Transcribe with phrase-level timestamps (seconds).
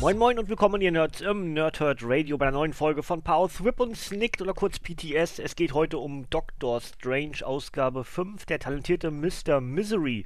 [0.00, 3.48] Moin Moin und willkommen ihr Nerds im Nerdhurt Radio bei einer neuen Folge von Power
[3.48, 5.40] Thrip und Snicked oder kurz PTS.
[5.40, 9.60] Es geht heute um Doctor Strange Ausgabe 5, der talentierte Mr.
[9.60, 10.24] Misery.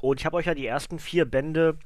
[0.00, 1.76] Und ich habe euch ja die ersten vier Bände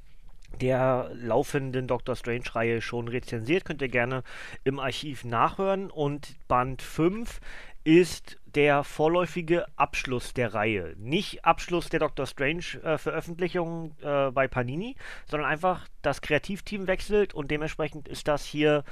[0.61, 3.65] der laufenden Doctor Strange-Reihe schon rezensiert.
[3.65, 4.23] Könnt ihr gerne
[4.63, 5.91] im Archiv nachhören.
[5.91, 7.41] Und Band 5
[7.85, 10.95] ist der vorläufige Abschluss der Reihe.
[10.97, 17.51] Nicht Abschluss der Doctor Strange-Veröffentlichung äh, äh, bei Panini, sondern einfach das Kreativteam wechselt und
[17.51, 18.85] dementsprechend ist das hier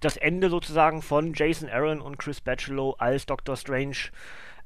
[0.00, 3.96] das Ende sozusagen von Jason Aaron und Chris Bachelot als Doctor Strange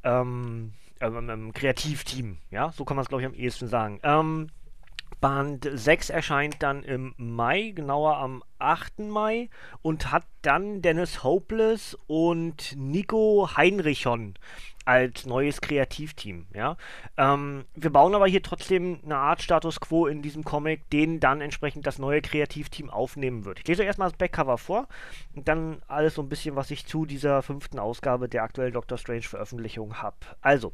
[0.04, 2.38] ähm, ähm, Kreativteam.
[2.50, 4.00] Ja, so kann man es glaube ich am ehesten sagen.
[4.02, 4.48] Ähm,
[5.20, 9.00] Band 6 erscheint dann im Mai, genauer am 8.
[9.00, 9.50] Mai
[9.82, 14.34] und hat dann Dennis Hopeless und Nico Heinrichon
[14.86, 16.46] als neues Kreativteam.
[16.54, 16.76] Ja?
[17.16, 21.40] Ähm, wir bauen aber hier trotzdem eine Art Status Quo in diesem Comic, den dann
[21.40, 23.60] entsprechend das neue Kreativteam aufnehmen wird.
[23.60, 24.88] Ich lese euch erstmal das Backcover vor
[25.34, 28.96] und dann alles so ein bisschen, was ich zu dieser fünften Ausgabe der aktuellen Doctor
[28.96, 30.16] Strange Veröffentlichung habe.
[30.40, 30.72] Also,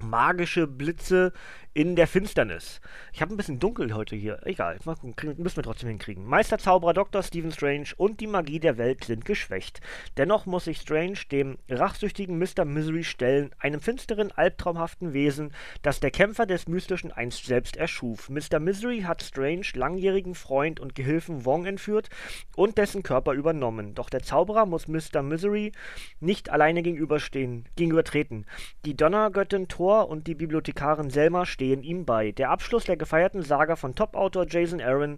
[0.00, 1.32] magische Blitze
[1.76, 2.80] in der Finsternis.
[3.12, 4.38] Ich habe ein bisschen dunkel heute hier.
[4.44, 6.24] Egal, müssen wir trotzdem hinkriegen.
[6.24, 7.20] Meisterzauberer Dr.
[7.24, 9.80] Stephen Strange und die Magie der Welt sind geschwächt.
[10.16, 12.64] Dennoch muss sich Strange dem rachsüchtigen Mr.
[12.64, 18.28] Misery stellen, einem finsteren, albtraumhaften Wesen, das der Kämpfer des Mystischen einst selbst erschuf.
[18.28, 18.60] Mr.
[18.60, 22.08] Misery hat Strange langjährigen Freund und Gehilfen Wong entführt
[22.54, 23.96] und dessen Körper übernommen.
[23.96, 25.22] Doch der Zauberer muss Mr.
[25.22, 25.72] Misery
[26.20, 28.46] nicht alleine gegenüberstehen, gegenübertreten.
[28.84, 32.30] Die Donnergöttin Thor und die Bibliothekarin Selma stehen stehen ihm bei.
[32.32, 35.16] Der Abschluss der gefeierten Saga von Top-Autor Jason Aaron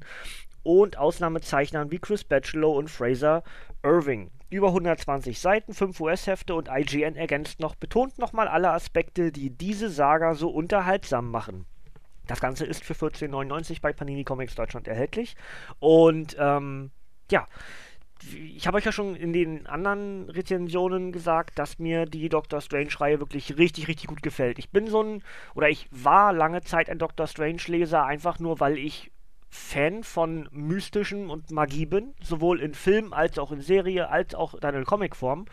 [0.62, 3.42] und Ausnahmezeichnern wie Chris Bachelot und Fraser
[3.82, 4.30] Irving.
[4.48, 9.90] Über 120 Seiten, 5 US-Hefte und IGN ergänzt noch, betont nochmal alle Aspekte, die diese
[9.90, 11.66] Saga so unterhaltsam machen.
[12.28, 15.34] Das Ganze ist für 14,99 bei Panini Comics Deutschland erhältlich.
[15.80, 16.92] Und ähm,
[17.28, 17.48] ja,
[18.22, 23.21] ich habe euch ja schon in den anderen Rezensionen gesagt, dass mir die Doctor Strange-Reihe
[23.21, 24.59] wirklich richtig, richtig gut gefällt.
[24.59, 25.22] Ich bin so ein,
[25.54, 29.10] oder ich war lange Zeit ein Doctor Strange-Leser, einfach nur, weil ich
[29.49, 34.59] Fan von mystischen und Magie bin, sowohl in Film als auch in Serie, als auch
[34.59, 35.47] dann in Comicform.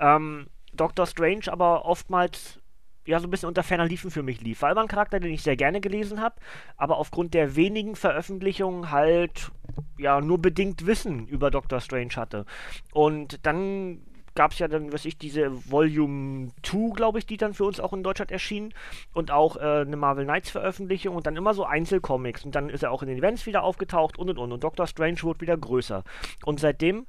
[0.00, 2.60] Ähm, Doctor Strange aber oftmals
[3.06, 4.62] ja so ein bisschen unter ferner Liefen für mich lief.
[4.62, 6.36] Weil man ein Charakter, den ich sehr gerne gelesen habe,
[6.76, 9.50] aber aufgrund der wenigen Veröffentlichungen halt
[9.98, 12.44] ja nur bedingt Wissen über Doctor Strange hatte.
[12.92, 14.02] Und dann
[14.38, 17.80] gab es ja dann, was ich, diese Volume 2, glaube ich, die dann für uns
[17.80, 18.72] auch in Deutschland erschien
[19.12, 22.84] und auch äh, eine Marvel Knights Veröffentlichung und dann immer so Einzelcomics und dann ist
[22.84, 25.56] er auch in den Events wieder aufgetaucht und und und und Doctor Strange wurde wieder
[25.56, 26.04] größer.
[26.44, 27.06] Und seitdem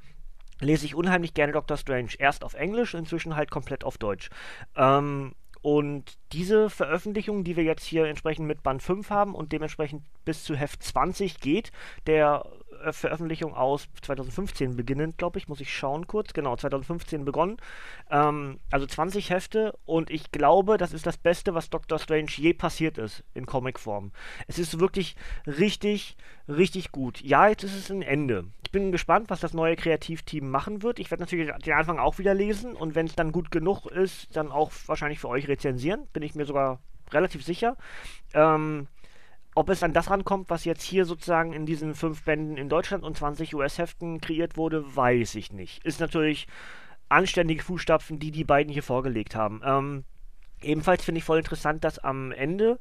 [0.59, 2.09] lese ich unheimlich gerne Doctor Strange.
[2.17, 4.29] Erst auf Englisch, inzwischen halt komplett auf Deutsch.
[4.75, 10.03] Ähm, und diese Veröffentlichung, die wir jetzt hier entsprechend mit Band 5 haben und dementsprechend
[10.23, 11.71] bis zu Heft 20 geht,
[12.07, 12.43] der
[12.91, 16.33] Veröffentlichung aus 2015 beginnend, glaube ich, muss ich schauen kurz.
[16.33, 17.57] Genau, 2015 begonnen.
[18.09, 22.53] Ähm, also 20 Hefte und ich glaube, das ist das Beste, was Doctor Strange je
[22.53, 24.11] passiert ist in Comicform.
[24.47, 26.17] Es ist wirklich richtig,
[26.47, 27.21] richtig gut.
[27.21, 30.99] Ja, jetzt ist es ein Ende ich bin gespannt, was das neue Kreativteam machen wird.
[30.99, 34.35] Ich werde natürlich den Anfang auch wieder lesen und wenn es dann gut genug ist,
[34.35, 36.05] dann auch wahrscheinlich für euch rezensieren.
[36.13, 36.79] Bin ich mir sogar
[37.11, 37.77] relativ sicher.
[38.35, 38.87] Ähm,
[39.59, 43.03] ob es an das rankommt, was jetzt hier sozusagen in diesen fünf Bänden in Deutschland
[43.03, 45.83] und 20 US-Heften kreiert wurde, weiß ich nicht.
[45.83, 46.47] Ist natürlich
[47.09, 49.61] anständige Fußstapfen, die die beiden hier vorgelegt haben.
[49.65, 50.05] Ähm,
[50.61, 52.79] Ebenfalls finde ich voll interessant, dass am Ende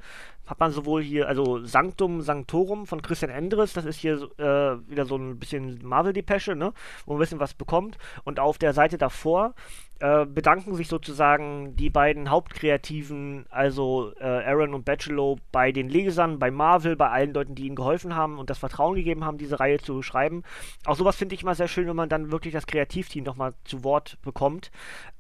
[0.49, 5.05] hat man sowohl hier, also Sanctum Sanctorum von Christian Endres, das ist hier äh, wieder
[5.05, 6.73] so ein bisschen Marvel-Depesche, ne,
[7.05, 7.99] wo man ein bisschen was bekommt.
[8.25, 9.55] Und auf der Seite davor
[10.01, 16.39] äh, bedanken sich sozusagen die beiden Hauptkreativen, also äh, Aaron und Bachelor, bei den Lesern,
[16.39, 19.61] bei Marvel, bei allen Leuten, die ihnen geholfen haben und das Vertrauen gegeben haben, diese
[19.61, 20.45] Reihe zu schreiben.
[20.87, 23.85] Auch sowas finde ich immer sehr schön, wenn man dann wirklich das Kreativteam nochmal zu
[23.85, 24.71] Wort bekommt.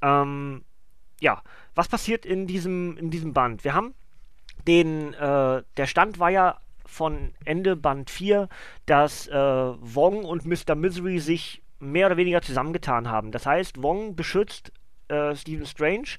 [0.00, 0.62] Ähm,
[1.20, 1.42] ja,
[1.74, 3.64] was passiert in diesem, in diesem Band?
[3.64, 3.94] Wir haben
[4.66, 8.48] den, äh, der Stand war ja von Ende Band 4,
[8.86, 10.74] dass äh, Wong und Mr.
[10.74, 13.30] Misery sich mehr oder weniger zusammengetan haben.
[13.30, 14.72] Das heißt, Wong beschützt
[15.08, 16.16] äh, Stephen Strange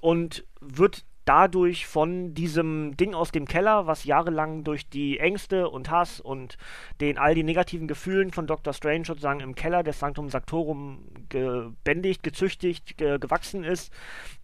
[0.00, 5.90] und wird dadurch von diesem Ding aus dem Keller, was jahrelang durch die Ängste und
[5.90, 6.56] Hass und
[7.00, 8.72] den all die negativen Gefühlen von Dr.
[8.72, 13.92] Strange sozusagen im Keller des Sanctum Sanctorum gebändigt, gezüchtigt, ge gewachsen ist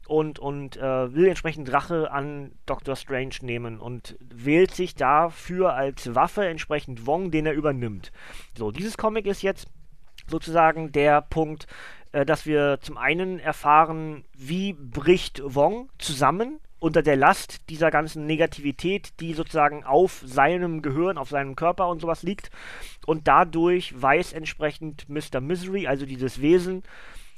[0.08, 2.96] und, und äh, will entsprechend Rache an Dr.
[2.96, 8.11] Strange nehmen und wählt sich dafür als Waffe entsprechend Wong, den er übernimmt.
[8.58, 9.69] So, dieses Comic ist jetzt
[10.26, 11.69] sozusagen der Punkt,
[12.11, 18.26] äh, dass wir zum einen erfahren, wie bricht Wong zusammen unter der Last dieser ganzen
[18.26, 22.50] Negativität, die sozusagen auf seinem Gehirn, auf seinem Körper und sowas liegt.
[23.06, 25.40] Und dadurch weiß entsprechend Mr.
[25.40, 26.82] Misery, also dieses Wesen,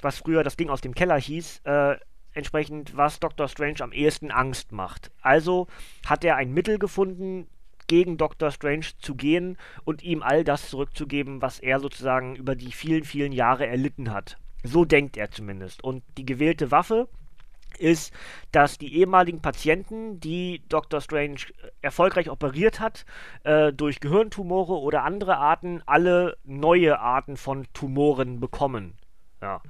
[0.01, 1.97] was früher das Ding aus dem Keller hieß, äh,
[2.33, 3.47] entsprechend, was Dr.
[3.49, 5.11] Strange am ehesten Angst macht.
[5.21, 5.67] Also
[6.07, 7.47] hat er ein Mittel gefunden,
[7.87, 8.51] gegen Dr.
[8.51, 13.33] Strange zu gehen und ihm all das zurückzugeben, was er sozusagen über die vielen, vielen
[13.33, 14.39] Jahre erlitten hat.
[14.63, 15.85] So denkt er zumindest.
[15.85, 17.09] Und die gewählte Waffe
[17.79, 18.13] ist,
[18.53, 21.01] dass die ehemaligen Patienten, die Dr.
[21.01, 21.41] Strange
[21.83, 23.05] erfolgreich operiert hat,
[23.45, 28.95] äh, durch Gehirntumore oder andere Arten, alle neue Arten von Tumoren bekommen.
[29.41, 29.61] Ja.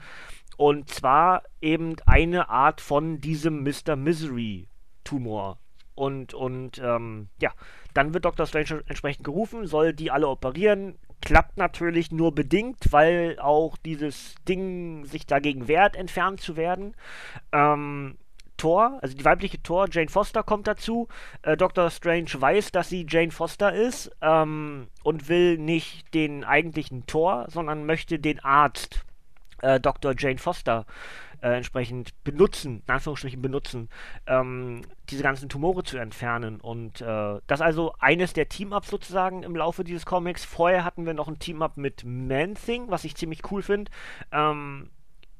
[0.57, 3.97] Und zwar eben eine Art von diesem Mr.
[3.97, 4.69] Misery
[5.03, 5.59] Tumor.
[5.95, 7.53] Und, und ähm, ja,
[7.93, 8.47] dann wird Dr.
[8.47, 10.99] Strange entsprechend gerufen, soll die alle operieren.
[11.25, 16.95] Klappt natürlich nur bedingt, weil auch dieses Ding sich dagegen wehrt, entfernt zu werden.
[17.51, 18.19] Ähm,
[18.59, 21.09] Thor, also die weibliche Thor, Jane Foster, kommt dazu.
[21.43, 21.91] Äh, Dr.
[21.91, 27.87] Strange weiß, dass sie Jane Foster ist ähm, und will nicht den eigentlichen Thor, sondern
[27.87, 29.05] möchte den Arzt
[29.65, 30.15] äh, Dr.
[30.17, 30.87] Jane Foster
[31.41, 33.89] äh, entsprechend benutzen, in Anführungsstrichen benutzen,
[34.27, 36.61] ähm, diese ganzen Tumore zu entfernen.
[36.61, 40.45] Und äh, das also eines der Team-Ups sozusagen im Laufe dieses Comics.
[40.45, 43.91] Vorher hatten wir noch ein Team-Up mit Man-Thing, was ich ziemlich cool finde.
[44.33, 44.91] Ähm,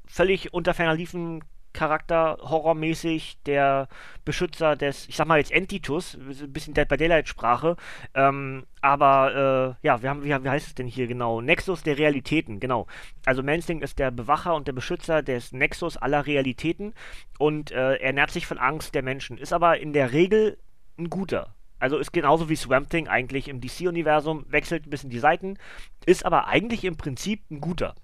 [0.05, 1.43] völlig unter ferner Liefen
[1.75, 3.87] Charakter, horrormäßig, der
[4.23, 7.75] Beschützer des, ich sag mal jetzt Entitus, ein bisschen Dead by Daylight Sprache,
[8.15, 11.41] ähm, aber äh, ja, wir haben, wie, wie heißt es denn hier genau?
[11.41, 12.87] Nexus der Realitäten, genau.
[13.25, 16.93] Also Mansting ist der Bewacher und der Beschützer des Nexus aller Realitäten
[17.37, 20.57] und äh, er nährt sich von Angst der Menschen, ist aber in der Regel
[20.97, 21.53] ein guter.
[21.79, 25.57] Also ist genauso wie Swamp Thing eigentlich im DC-Universum, wechselt ein bisschen die Seiten,
[26.05, 27.95] ist aber eigentlich im Prinzip ein guter.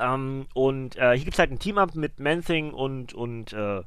[0.00, 3.82] Ähm, und äh, hier gibt es halt ein Team-Up mit Man-Thing und, und, äh,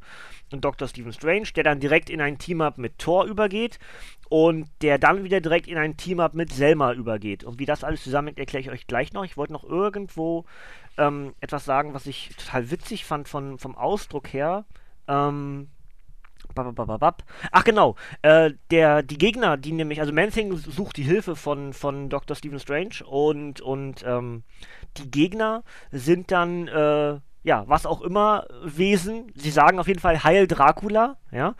[0.51, 0.87] und Dr.
[0.87, 3.79] Stephen Strange, der dann direkt in ein Team-Up mit Thor übergeht
[4.29, 7.43] und der dann wieder direkt in ein Team-Up mit Selma übergeht.
[7.43, 9.23] Und wie das alles zusammenhängt, erkläre ich euch gleich noch.
[9.23, 10.45] Ich wollte noch irgendwo
[10.97, 14.65] ähm, etwas sagen, was ich total witzig fand von, vom Ausdruck her.
[15.07, 15.67] Ähm,
[17.51, 22.09] Ach genau, äh, der, die Gegner, die nämlich, also Man-Thing sucht die Hilfe von, von
[22.09, 22.35] Dr.
[22.35, 24.43] Stephen Strange und, und ähm,
[24.97, 29.31] die Gegner sind dann, äh, ja, was auch immer, Wesen.
[29.35, 31.55] Sie sagen auf jeden Fall Heil Dracula, ja.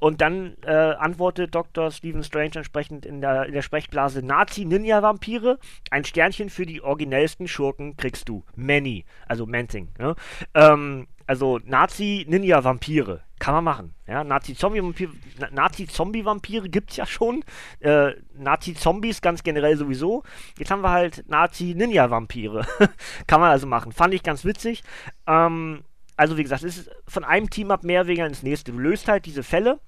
[0.00, 1.90] Und dann äh, antwortet Dr.
[1.90, 5.58] Stephen Strange entsprechend in der, in der Sprechblase Nazi-Ninja-Vampire.
[5.90, 8.44] Ein Sternchen für die originellsten Schurken kriegst du.
[8.56, 9.04] Many.
[9.26, 9.88] Also Manting.
[9.98, 10.14] Ne?
[10.54, 13.22] Ähm, also Nazi-Ninja-Vampire.
[13.38, 13.94] Kann man machen.
[14.06, 15.12] Ja, Nazi-Zombie-Vampire
[15.52, 17.44] Nazi gibt es ja schon.
[17.80, 20.22] Äh, Nazi-Zombies ganz generell sowieso.
[20.58, 22.66] Jetzt haben wir halt Nazi-Ninja-Vampire.
[23.26, 23.92] Kann man also machen.
[23.92, 24.82] Fand ich ganz witzig.
[25.26, 25.82] Ähm,
[26.16, 28.72] also wie gesagt, es ist von einem Team-Up mehr wegen ins nächste.
[28.72, 29.80] Du löst halt diese Fälle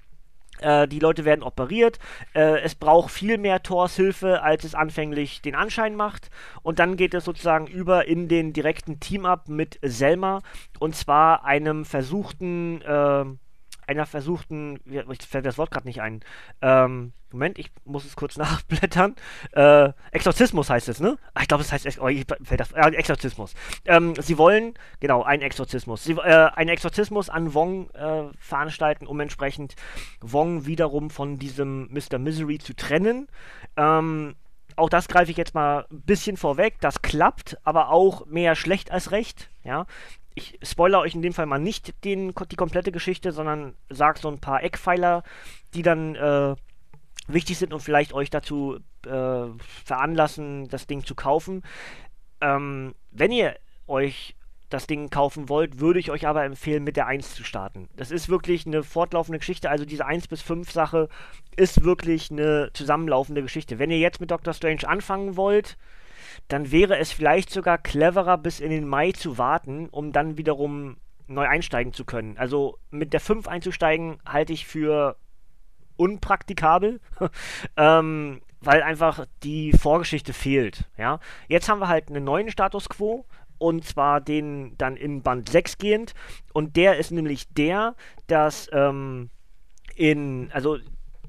[0.61, 1.99] äh, die Leute werden operiert.
[2.35, 6.31] Äh, es braucht viel mehr Thors Hilfe, als es anfänglich den Anschein macht.
[6.63, 10.41] Und dann geht es sozusagen über in den direkten Team-Up mit Selma.
[10.79, 13.25] Und zwar einem versuchten, äh,
[13.87, 16.21] einer versuchten, ich fällt das Wort gerade nicht ein,
[16.63, 19.15] ähm, Moment, ich muss es kurz nachblättern.
[19.53, 21.19] Äh, Exorzismus heißt es, ne?
[21.35, 23.55] Ach, ich glaube, es heißt oh, fällt das, äh, Exorzismus.
[23.85, 26.05] Ähm, sie wollen, genau, einen Exorzismus.
[26.05, 29.75] Sie, äh, einen Exorzismus an Wong äh, veranstalten, um entsprechend
[30.21, 32.19] Wong wiederum von diesem Mr.
[32.19, 33.29] Misery zu trennen.
[33.77, 34.35] Ähm,
[34.77, 36.77] auch das greife ich jetzt mal ein bisschen vorweg.
[36.81, 39.51] Das klappt, aber auch mehr schlecht als recht.
[39.65, 39.87] Ja,
[40.37, 44.29] ich spoilere euch in dem Fall mal nicht den, die komplette Geschichte, sondern sage so
[44.29, 45.23] ein paar Eckpfeiler,
[45.75, 46.55] die dann äh,
[47.27, 49.47] wichtig sind und vielleicht euch dazu äh,
[49.85, 51.63] veranlassen, das Ding zu kaufen.
[52.43, 54.37] Ähm, wenn ihr euch
[54.69, 57.89] das Ding kaufen wollt, würde ich euch aber empfehlen, mit der 1 zu starten.
[57.97, 59.71] Das ist wirklich eine fortlaufende Geschichte.
[59.71, 61.09] Also diese 1 bis 5 Sache
[61.57, 63.79] ist wirklich eine zusammenlaufende Geschichte.
[63.79, 65.79] Wenn ihr jetzt mit Doctor Strange anfangen wollt,
[66.49, 70.97] dann wäre es vielleicht sogar cleverer, bis in den Mai zu warten, um dann wiederum
[71.27, 72.39] neu einsteigen zu können.
[72.39, 75.17] Also mit der 5 einzusteigen, halte ich für
[75.97, 77.01] unpraktikabel,
[77.77, 80.89] ähm, weil einfach die Vorgeschichte fehlt.
[80.97, 81.21] Ja?
[81.49, 83.25] Jetzt haben wir halt einen neuen Status quo
[83.59, 86.15] und zwar den dann in Band 6 gehend
[86.53, 87.95] und der ist nämlich der,
[88.27, 89.31] dass ähm,
[89.95, 90.79] in, also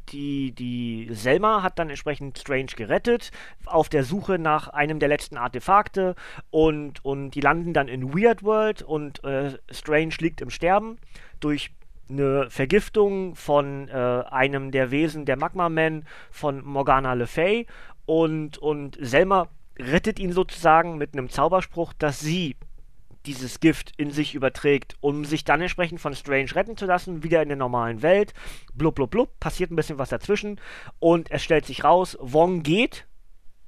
[0.10, 3.32] die, die Selma hat dann entsprechend Strange gerettet,
[3.66, 6.16] auf der Suche nach einem der letzten Artefakte
[6.50, 10.98] und, und die landen dann in Weird World und äh, Strange liegt im Sterben
[11.40, 11.72] durch
[12.10, 17.68] eine Vergiftung von äh, einem der Wesen der Magma Men von Morgana Le Fay
[18.06, 22.56] und, und Selma rettet ihn sozusagen mit einem Zauberspruch, dass sie
[23.28, 27.42] dieses Gift in sich überträgt, um sich dann entsprechend von Strange retten zu lassen, wieder
[27.42, 28.34] in der normalen Welt.
[28.74, 30.60] Blub, blub, blub, passiert ein bisschen was dazwischen
[31.00, 33.06] und es stellt sich raus, Wong geht,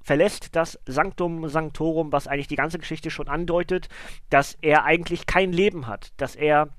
[0.02, 3.90] verlässt das Sanctum Sanctorum, was eigentlich die ganze Geschichte schon andeutet,
[4.30, 6.70] dass er eigentlich kein Leben hat, dass er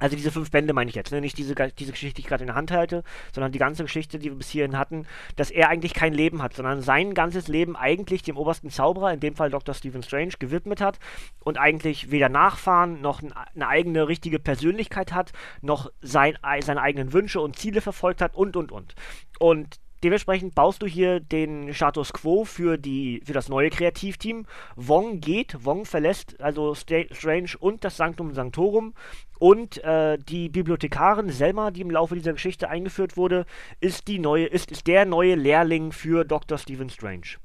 [0.00, 1.20] also diese fünf Bände meine ich jetzt, ne?
[1.20, 4.18] nicht diese, diese Geschichte, die ich gerade in der Hand halte, sondern die ganze Geschichte,
[4.18, 7.76] die wir bis hierhin hatten, dass er eigentlich kein Leben hat, sondern sein ganzes Leben
[7.76, 9.74] eigentlich dem obersten Zauberer, in dem Fall Dr.
[9.74, 10.98] Stephen Strange, gewidmet hat
[11.44, 13.22] und eigentlich weder Nachfahren noch
[13.54, 18.56] eine eigene richtige Persönlichkeit hat, noch sein, seine eigenen Wünsche und Ziele verfolgt hat und
[18.56, 18.94] und und.
[19.38, 24.46] Und Dementsprechend baust du hier den Status Quo für, die, für das neue Kreativteam.
[24.76, 28.94] Wong geht, Wong verlässt also Strange und das Sanctum Sanctorum.
[29.38, 33.44] Und äh, die Bibliothekarin Selma, die im Laufe dieser Geschichte eingeführt wurde,
[33.80, 36.56] ist, die neue, ist, ist der neue Lehrling für Dr.
[36.56, 37.36] Stephen Strange.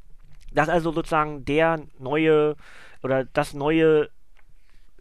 [0.53, 2.55] Das ist also sozusagen der neue
[3.03, 4.09] oder das neue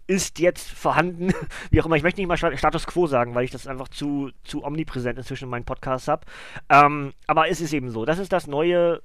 [0.07, 1.33] ist jetzt vorhanden.
[1.71, 4.31] Wie auch immer, ich möchte nicht mal Status Quo sagen, weil ich das einfach zu,
[4.45, 6.27] zu omnipräsent inzwischen in meinen Podcasts habe.
[6.69, 8.05] Ähm, aber es ist eben so.
[8.05, 9.03] Das ist das neue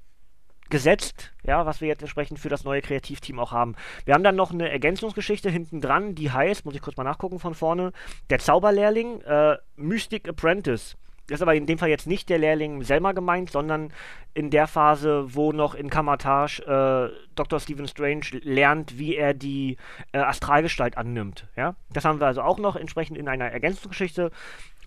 [0.70, 3.76] gesetzt, ja, was wir jetzt entsprechend für das neue Kreativteam auch haben.
[4.06, 7.40] Wir haben dann noch eine Ergänzungsgeschichte hinten dran, die heißt, muss ich kurz mal nachgucken
[7.40, 7.92] von vorne,
[8.30, 10.96] der Zauberlehrling, äh, Mystic Apprentice.
[11.30, 13.94] Das ist aber in dem Fall jetzt nicht der Lehrling Selma gemeint, sondern
[14.34, 17.60] in der Phase, wo noch in Kamatage äh, Dr.
[17.60, 19.78] Stephen Strange lernt, wie er die
[20.12, 21.48] äh, Astralgestalt annimmt.
[21.56, 21.76] Ja?
[21.94, 24.32] Das haben wir also auch noch entsprechend in einer Ergänzungsgeschichte.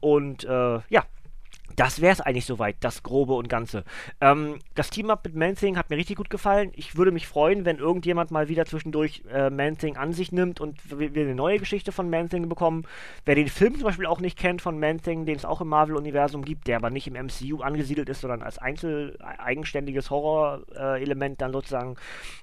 [0.01, 1.05] Und äh, ja,
[1.77, 3.85] das wäre es eigentlich soweit, das Grobe und Ganze.
[4.21, 6.73] Ähm, das Team-Up mit Man-Thing hat mir richtig gut gefallen.
[6.75, 10.79] Ich würde mich freuen, wenn irgendjemand mal wieder zwischendurch äh, Man-Thing an sich nimmt und
[10.99, 12.85] wir, eine neue Geschichte von Man-Thing bekommen.
[13.25, 16.45] Wer den Film zum Beispiel auch nicht kennt von Man-Thing, den es auch im Marvel-Universum
[16.45, 21.53] gibt, der aber nicht im MCU angesiedelt ist, sondern als einzel eigenständiges Horror-Element äh, dann
[21.53, 21.97] sozusagen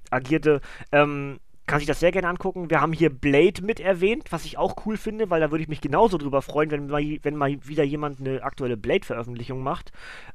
[0.09, 2.71] agierte, ähm, kann sich das sehr gerne angucken.
[2.71, 5.69] Wir haben hier Blade mit erwähnt, was ich auch cool finde, weil da würde ich
[5.69, 9.91] mich genauso drüber freuen, wenn mal, wenn mal wieder jemand eine aktuelle Blade-Veröffentlichung macht.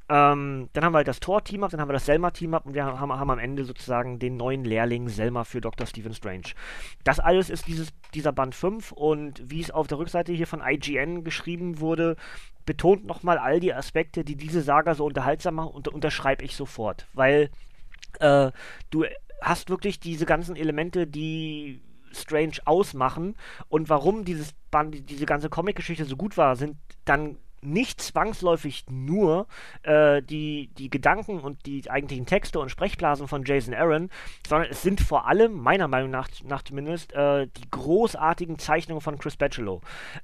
[0.09, 3.01] Ähm, dann haben wir halt das Tor-Team-Up, dann haben wir das Selma-Team-Up und wir haben,
[3.01, 5.89] haben, am Ende sozusagen den neuen Lehrling Selma für Dr.
[5.89, 6.53] Stephen Strange.
[7.03, 10.63] Das alles ist dieses, dieser Band 5 und wie es auf der Rückseite hier von
[10.65, 12.15] IGN geschrieben wurde,
[12.65, 17.09] betont nochmal all die Aspekte, die diese Saga so unterhaltsam machen und unterschreibe ich sofort,
[17.13, 17.51] weil
[18.21, 18.53] äh,
[18.91, 19.05] du
[19.45, 21.81] hast wirklich diese ganzen Elemente, die
[22.13, 23.37] Strange ausmachen
[23.69, 29.47] und warum dieses Band, diese ganze Comic-Geschichte so gut war, sind dann nicht zwangsläufig nur
[29.83, 34.11] äh, die, die Gedanken und die eigentlichen Texte und Sprechblasen von Jason Aaron,
[34.47, 39.19] sondern es sind vor allem, meiner Meinung nach, nach zumindest, äh, die großartigen Zeichnungen von
[39.19, 39.81] Chris Bachelor.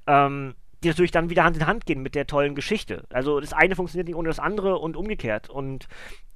[0.07, 3.03] Ähm, die natürlich dann wieder Hand in Hand gehen mit der tollen Geschichte.
[3.11, 5.47] Also das eine funktioniert nicht ohne das andere und umgekehrt.
[5.47, 5.87] Und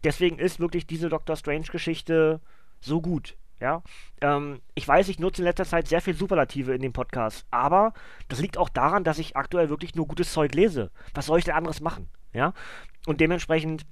[0.04, 2.42] deswegen ist wirklich diese Doctor Strange-Geschichte
[2.86, 3.36] so gut.
[3.60, 3.84] Ja,
[4.20, 7.94] ähm, ich weiß, ich nutze in letzter Zeit sehr viel Superlative in dem Podcast, aber
[8.28, 10.92] das liegt auch daran, dass ich aktuell wirklich nur gutes Zeug lese.
[11.14, 12.10] Was soll ich denn anderes machen?
[12.34, 12.54] Ja,
[13.08, 13.86] und dementsprechend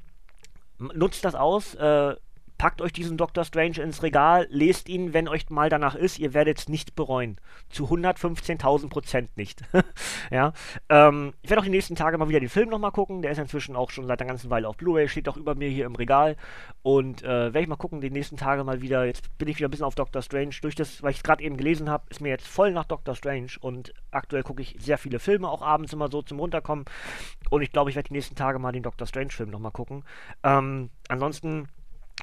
[0.79, 2.15] nutzt das aus, äh,
[2.63, 6.17] Packt euch diesen Doctor Strange ins Regal, lest ihn, wenn euch mal danach ist.
[6.17, 7.35] Ihr werdet es nicht bereuen.
[7.67, 9.63] Zu 115.000 Prozent nicht.
[10.31, 10.53] ja.
[10.87, 13.21] Ähm, ich werde auch die nächsten Tage mal wieder den Film nochmal gucken.
[13.21, 15.67] Der ist inzwischen auch schon seit einer ganzen Weile auf Blu-ray, steht auch über mir
[15.67, 16.37] hier im Regal.
[16.83, 19.03] Und äh, werde ich mal gucken, die nächsten Tage mal wieder.
[19.03, 20.55] Jetzt bin ich wieder ein bisschen auf Doctor Strange.
[20.61, 23.13] Durch das, weil ich es gerade eben gelesen habe, ist mir jetzt voll nach Doctor
[23.13, 23.51] Strange.
[23.59, 26.85] Und aktuell gucke ich sehr viele Filme, auch abends immer so zum Runterkommen.
[27.49, 30.05] Und ich glaube, ich werde die nächsten Tage mal den Doctor Strange-Film nochmal gucken.
[30.45, 31.67] Ähm, ansonsten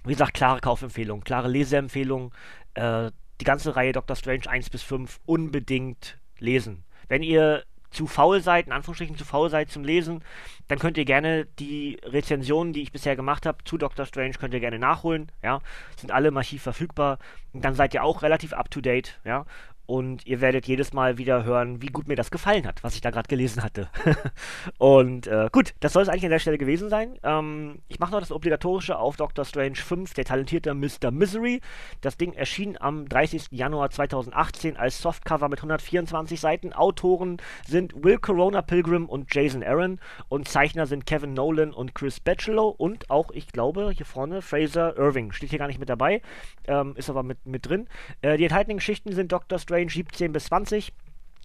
[0.05, 2.33] wie gesagt, klare Kaufempfehlung, klare Leseempfehlung.
[2.75, 6.85] Äh, die ganze Reihe Doctor Strange 1 bis 5 unbedingt lesen.
[7.09, 10.23] Wenn ihr zu faul seid, in Anführungsstrichen zu faul seid zum Lesen,
[10.69, 14.55] dann könnt ihr gerne die Rezensionen, die ich bisher gemacht habe zu Doctor Strange, könnt
[14.55, 15.33] ihr gerne nachholen.
[15.43, 15.61] Ja,
[15.97, 17.19] sind alle im Archiv verfügbar.
[17.53, 19.19] Und dann seid ihr auch relativ up to date.
[19.25, 19.45] Ja,
[19.91, 23.01] und ihr werdet jedes Mal wieder hören, wie gut mir das gefallen hat, was ich
[23.01, 23.89] da gerade gelesen hatte.
[24.79, 27.19] und äh, gut, das soll es eigentlich an der Stelle gewesen sein.
[27.25, 31.11] Ähm, ich mache noch das Obligatorische auf Doctor Strange 5, der talentierte Mr.
[31.11, 31.61] Misery.
[32.03, 33.49] Das Ding erschien am 30.
[33.51, 36.73] Januar 2018 als Softcover mit 124 Seiten.
[36.73, 42.21] Autoren sind Will Corona Pilgrim und Jason Aaron und Zeichner sind Kevin Nolan und Chris
[42.21, 45.33] Bachelor und auch, ich glaube, hier vorne Fraser Irving.
[45.33, 46.23] Steht hier gar nicht mit dabei,
[46.69, 47.89] ähm, ist aber mit, mit drin.
[48.23, 50.93] Äh, die enthaltenen Geschichten sind Doctor Strange Strange 17 bis 20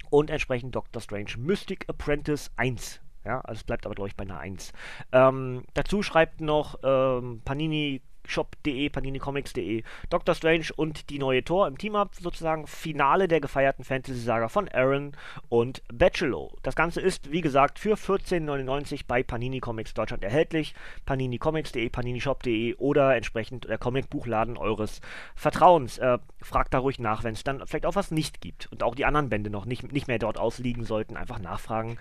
[0.10, 3.00] und entsprechend Doctor Strange Mystic Apprentice 1.
[3.24, 4.74] Ja, also es bleibt aber, glaube ich, bei einer 1.
[5.14, 11.78] Ähm, dazu schreibt noch ähm, Panini shop.de, paninicomics.de, Doctor Strange und die neue Tor im
[11.78, 15.16] Team-Up sozusagen Finale der gefeierten Fantasy-Saga von Aaron
[15.50, 16.50] und Bachelor.
[16.64, 20.76] Das Ganze ist, wie gesagt, für 14,99 bei Panini Comics Deutschland erhältlich.
[21.06, 25.02] paninicomics.de, paninishop.de oder entsprechend der Comicbuchladen eures
[25.36, 25.98] Vertrauens.
[25.98, 28.96] Äh, fragt da ruhig nach, wenn es dann vielleicht auch was nicht gibt und auch
[28.96, 31.18] die anderen Bände noch nicht, nicht mehr dort ausliegen sollten.
[31.18, 31.98] Einfach nachfragen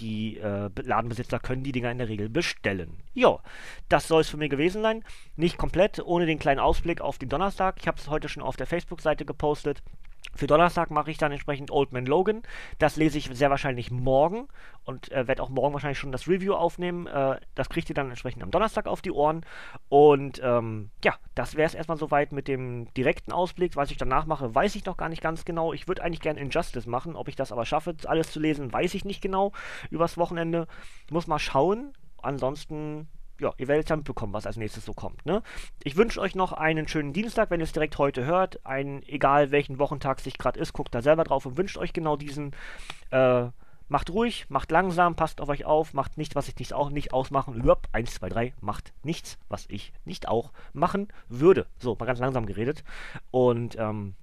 [0.00, 2.96] die äh, Ladenbesitzer können die Dinger in der Regel bestellen.
[3.14, 3.40] Jo,
[3.88, 5.04] das soll es für mich gewesen sein.
[5.36, 7.76] Nicht komplett, ohne den kleinen Ausblick auf den Donnerstag.
[7.80, 9.82] Ich habe es heute schon auf der Facebook-Seite gepostet.
[10.34, 12.42] Für Donnerstag mache ich dann entsprechend Old Man Logan.
[12.78, 14.48] Das lese ich sehr wahrscheinlich morgen
[14.84, 17.06] und äh, werde auch morgen wahrscheinlich schon das Review aufnehmen.
[17.06, 19.44] Äh, das kriegt ihr dann entsprechend am Donnerstag auf die Ohren.
[19.88, 23.76] Und ähm, ja, das wäre es erstmal soweit mit dem direkten Ausblick.
[23.76, 25.72] Was ich danach mache, weiß ich noch gar nicht ganz genau.
[25.72, 27.16] Ich würde eigentlich gerne Injustice machen.
[27.16, 29.52] Ob ich das aber schaffe, alles zu lesen, weiß ich nicht genau
[29.90, 30.66] übers Wochenende.
[31.10, 31.92] Muss mal schauen.
[32.22, 33.08] Ansonsten
[33.40, 35.24] ja, ihr werdet dann mitbekommen, was als nächstes so kommt.
[35.26, 35.42] Ne?
[35.84, 38.64] Ich wünsche euch noch einen schönen Dienstag, wenn ihr es direkt heute hört.
[38.64, 42.16] Ein, egal welchen Wochentag sich gerade ist, guckt da selber drauf und wünscht euch genau
[42.16, 42.52] diesen.
[43.10, 43.46] Äh,
[43.88, 47.12] macht ruhig, macht langsam, passt auf euch auf, macht nichts, was ich nicht, auch nicht
[47.12, 47.54] ausmachen.
[47.54, 51.66] Überhaupt, 1, 2, 3, macht nichts, was ich nicht auch machen würde.
[51.78, 52.82] So, mal ganz langsam geredet.
[53.30, 54.14] Und, ähm,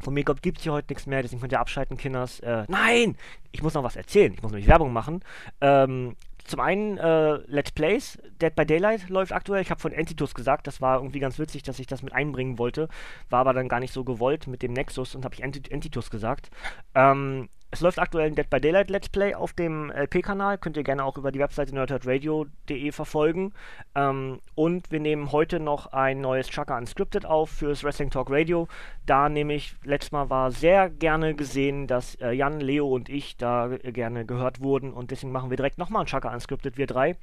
[0.00, 2.40] von mir gibt es hier heute nichts mehr, deswegen könnt ihr abschalten, Kinders.
[2.40, 3.16] Äh, nein!
[3.52, 4.32] Ich muss noch was erzählen.
[4.32, 5.22] Ich muss nämlich Werbung machen.
[5.60, 9.62] Ähm, zum einen äh, Let's Plays, Dead by Daylight läuft aktuell.
[9.62, 12.58] Ich habe von Entitus gesagt, das war irgendwie ganz witzig, dass ich das mit einbringen
[12.58, 12.88] wollte.
[13.28, 16.50] War aber dann gar nicht so gewollt mit dem Nexus und habe ich Entitus gesagt.
[16.94, 20.58] Ähm, es läuft aktuell ein Dead by Daylight Let's Play auf dem LP-Kanal.
[20.58, 23.52] Könnt ihr gerne auch über die Webseite nerdhardradio.de verfolgen.
[23.94, 28.66] Ähm, und wir nehmen heute noch ein neues Chaka Unscripted auf fürs Wrestling Talk Radio.
[29.06, 33.70] Da nämlich, letztes Mal war sehr gerne gesehen, dass äh, Jan, Leo und ich da
[33.70, 34.92] äh, gerne gehört wurden.
[34.92, 37.16] Und deswegen machen wir direkt nochmal ein Chaka Unscripted, wir drei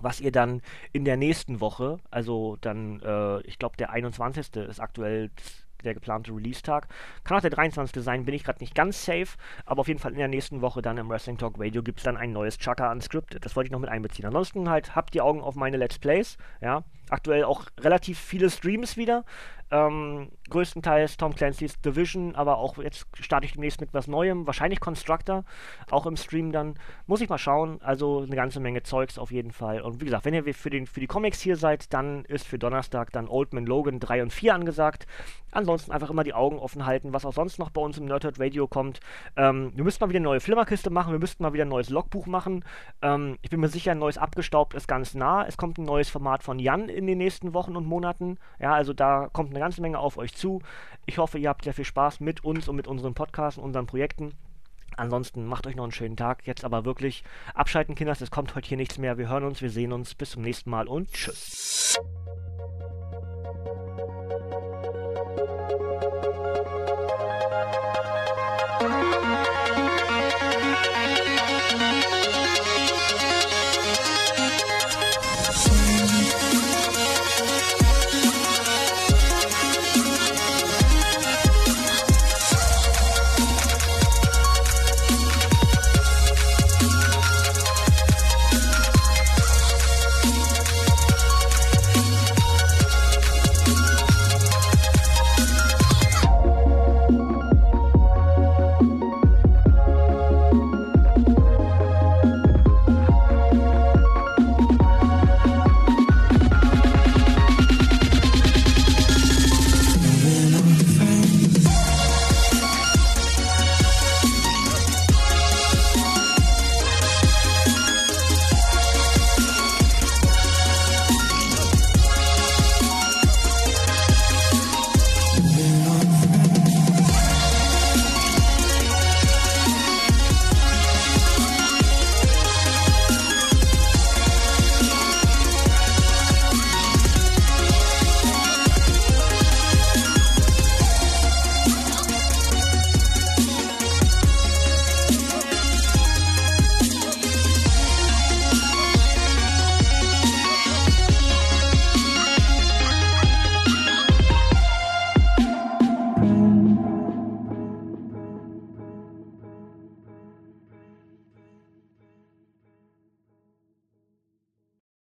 [0.00, 0.60] was ihr dann
[0.92, 4.54] in der nächsten Woche, also dann, äh, ich glaube, der 21.
[4.68, 5.30] ist aktuell
[5.84, 6.88] der geplante Release-Tag.
[7.24, 8.02] Kann auch der 23.
[8.02, 10.82] sein, bin ich gerade nicht ganz safe, aber auf jeden Fall in der nächsten Woche
[10.82, 13.44] dann im Wrestling Talk Radio gibt es dann ein neues Chaka Unscripted.
[13.44, 14.26] Das wollte ich noch mit einbeziehen.
[14.26, 16.82] Ansonsten halt habt die Augen auf meine Let's Plays, ja.
[17.10, 19.24] Aktuell auch relativ viele Streams wieder.
[19.68, 24.78] Ähm, größtenteils Tom Clancy's Division, aber auch jetzt starte ich demnächst mit was Neuem, wahrscheinlich
[24.78, 25.44] Constructor,
[25.90, 26.74] auch im Stream dann.
[27.06, 27.80] Muss ich mal schauen.
[27.82, 29.80] Also eine ganze Menge Zeugs auf jeden Fall.
[29.80, 32.60] Und wie gesagt, wenn ihr für, den, für die Comics hier seid, dann ist für
[32.60, 35.06] Donnerstag dann Old Man Logan 3 und 4 angesagt.
[35.50, 38.38] Ansonsten einfach immer die Augen offen halten, was auch sonst noch bei uns im Nerdhurt
[38.38, 39.00] Radio kommt.
[39.36, 41.88] Ähm, wir müssten mal wieder eine neue Flimmerkiste machen, wir müssten mal wieder ein neues
[41.88, 42.64] Logbuch machen.
[43.02, 45.44] Ähm, ich bin mir sicher, ein neues abgestaubt ist ganz nah.
[45.46, 48.38] Es kommt ein neues Format von Jan in den nächsten Wochen und Monaten.
[48.58, 50.62] Ja, also da kommt eine ganze Menge auf euch zu.
[51.04, 53.86] Ich hoffe, ihr habt sehr viel Spaß mit uns und mit unseren Podcasts und unseren
[53.86, 54.32] Projekten.
[54.96, 56.46] Ansonsten macht euch noch einen schönen Tag.
[56.46, 57.22] Jetzt aber wirklich
[57.54, 58.22] abschalten, Kinders.
[58.22, 59.18] Es kommt heute hier nichts mehr.
[59.18, 60.14] Wir hören uns, wir sehen uns.
[60.14, 61.98] Bis zum nächsten Mal und tschüss.